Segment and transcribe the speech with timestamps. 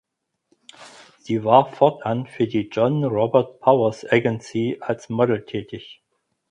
[1.19, 6.01] Sie war fortan für die John Robert Powers Agency als Model tätig.